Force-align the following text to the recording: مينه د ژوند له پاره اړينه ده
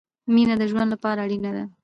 مينه 0.33 0.55
د 0.59 0.63
ژوند 0.71 0.89
له 0.91 0.97
پاره 1.03 1.21
اړينه 1.25 1.51
ده 1.55 1.63